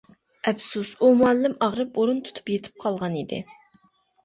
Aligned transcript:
ئەپسۇس، 0.51 0.93
ئۇ 0.99 1.09
مۇئەللىم 1.19 1.55
ئاغرىپ 1.67 2.01
ئورۇن 2.03 2.23
تۇتۇپ 2.31 2.51
يېتىپ 2.55 2.83
قالغان 2.87 3.21
ئىدى. 3.23 3.45